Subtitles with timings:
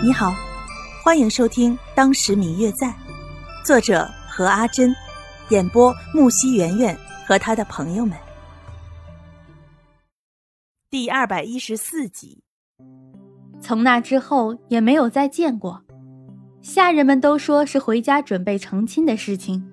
[0.00, 0.32] 你好，
[1.02, 2.86] 欢迎收听《当时明月在》，
[3.64, 4.94] 作者何阿珍，
[5.48, 8.16] 演播木西圆圆和他的朋友们。
[10.88, 12.44] 第二百一十四集。
[13.60, 15.82] 从那之后也没有再见过。
[16.62, 19.68] 下人们都说是回家准备成亲的事情，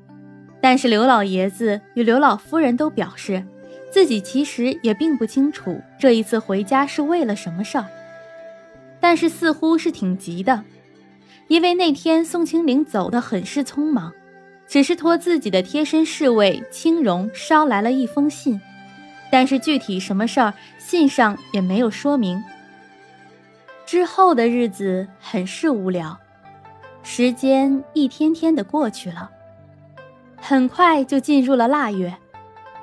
[0.59, 3.45] 但是刘老爷子与刘老夫人都表示，
[3.91, 7.85] 自己其实也并不清楚这一次回家是为了什么事儿。
[9.07, 10.63] 但是似乎是挺急的，
[11.47, 14.11] 因为那天宋清灵走得很是匆忙，
[14.67, 18.59] 只是托自己的贴身侍卫青荣捎来了一封信，
[19.31, 22.43] 但是具体什么事儿，信上也没有说明。
[23.85, 26.17] 之后的日子很是无聊，
[27.03, 29.29] 时间一天天的过去了，
[30.35, 32.11] 很快就进入了腊月，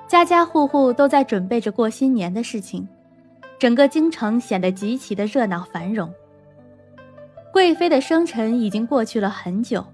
[0.06, 2.86] 家家户户都在准备着过新年的事情。
[3.62, 6.12] 整个京城显得极其的热闹繁荣。
[7.52, 9.86] 贵妃的生辰已经过去了很久，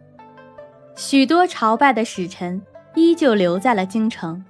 [0.97, 2.59] 许多朝拜的使臣
[2.95, 4.43] 依旧留在了京城。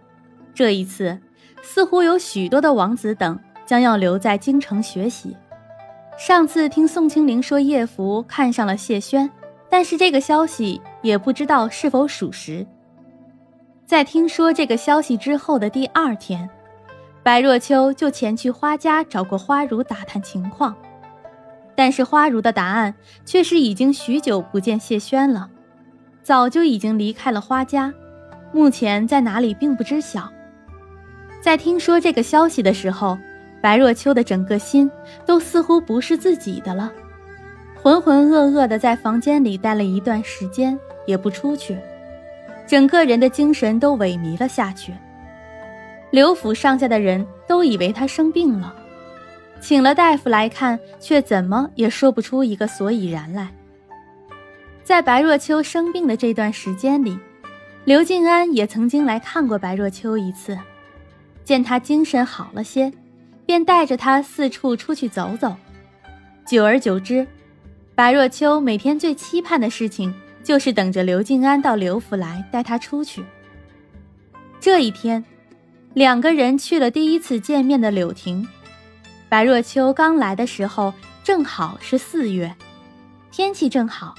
[0.54, 1.18] 这一次，
[1.62, 5.36] 似乎有许多的王子等将要留在京城学习。
[6.16, 9.28] 上次听宋清灵说叶福看上了谢轩，
[9.68, 12.64] 但是这个消息也不知道是否属实。
[13.84, 16.48] 在听说这个消息之后的第二天。
[17.22, 20.74] 白若秋就前去花家找过花如打探情况，
[21.74, 25.50] 但是花如的答案却是已经许久不见谢轩了，
[26.22, 27.92] 早就已经离开了花家，
[28.52, 30.32] 目前在哪里并不知晓。
[31.42, 33.18] 在听说这个消息的时候，
[33.60, 34.90] 白若秋的整个心
[35.26, 36.90] 都似乎不是自己的了，
[37.82, 41.76] 浑浑噩噩的在房间里待了一段时间，也不出去，
[42.66, 44.94] 整个人的精神都萎靡了下去。
[46.10, 48.74] 刘府上下的人都以为他生病了，
[49.60, 53.52] 请了大夫来看，却怎么也说不出一个所以然来。
[54.82, 57.18] 在白若秋生病的这段时间里，
[57.84, 60.58] 刘静安也曾经来看过白若秋一次，
[61.44, 62.90] 见他精神好了些，
[63.44, 65.54] 便带着他四处出去走走。
[66.46, 67.26] 久而久之，
[67.94, 73.22] 白若秋每天最期盼的事情就是等着刘静安到刘府来带他出去。
[74.58, 75.22] 这一天。
[75.98, 78.46] 两个人去了第一次见面的柳亭，
[79.28, 80.94] 白若秋刚来的时候
[81.24, 82.54] 正好是四月，
[83.32, 84.14] 天气正好。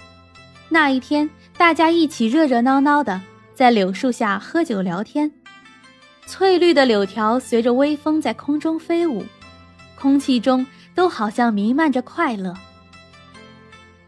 [0.68, 3.22] 那一天，大家一起热热闹闹的
[3.56, 5.32] 在柳树下喝酒聊天，
[6.26, 9.24] 翠绿的柳条随着微风在空中飞舞，
[9.98, 12.54] 空气中都好像弥漫着快乐。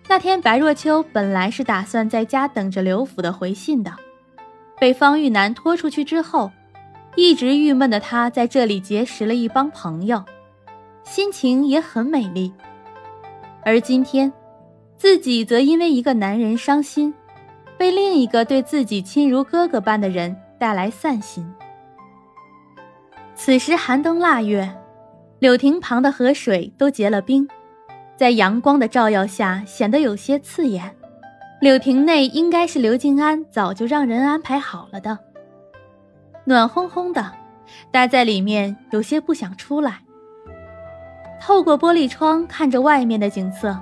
[0.09, 3.94] 那天，白若秋本来是打算在家等着刘府的回信的，
[4.78, 6.52] 被方玉楠拖出去之后。
[7.16, 10.23] 一直郁闷的他，在这里结识了一帮朋友，
[11.03, 12.53] 心情也很美丽。
[13.63, 14.31] 而今天，
[14.97, 17.13] 自己则因为一个男人伤心，
[17.77, 21.45] 被另一个对自己亲如哥哥般的人带来散心。
[23.35, 24.73] 此时寒冬腊月，
[25.39, 27.47] 柳亭旁的河水都结了冰，
[28.16, 30.95] 在阳光的照耀下显得有些刺眼。
[31.59, 35.17] 柳亭内应该是刘静安早就让人安排好了的。
[36.44, 37.31] 暖烘烘的，
[37.91, 40.00] 待在里面有些不想出来。
[41.40, 43.78] 透过玻璃窗看着外面的景色，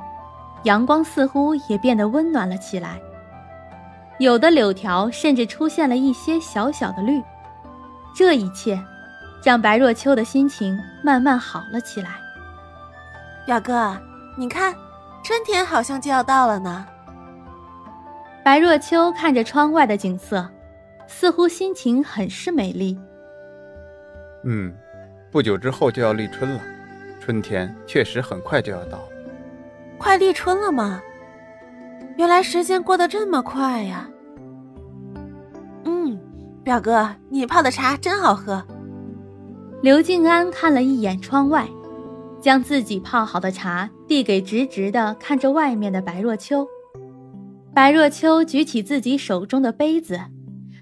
[0.64, 3.00] 阳光似乎也变得温暖了起来。
[4.20, 7.22] 有的柳条甚至出现了一些小小的绿。
[8.14, 8.78] 这一切，
[9.44, 12.12] 让白若秋的心情慢慢好了起来。
[13.46, 13.98] 表哥，
[14.38, 14.74] 你看，
[15.24, 16.86] 春天好像就要到了呢。
[18.44, 20.46] 白若秋看着窗外的景色。
[21.12, 22.98] 似乎心情很是美丽。
[24.46, 24.72] 嗯，
[25.32, 26.62] 不久之后就要立春了，
[27.20, 29.02] 春天确实很快就要到。
[29.98, 31.02] 快立春了吗？
[32.16, 34.08] 原来时间过得这么快呀！
[35.84, 36.18] 嗯，
[36.64, 38.64] 表哥，你泡的茶真好喝。
[39.82, 41.68] 刘静安看了一眼窗外，
[42.40, 46.68] 将自己泡好的茶递给直直的看着外面的白若秋。
[47.74, 50.20] 白若秋举起自己手中的杯子。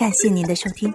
[0.00, 0.90] 感谢您的收听。